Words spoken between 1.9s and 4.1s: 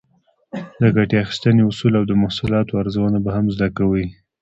او د محصولاتو ارزونه به هم زده کړئ.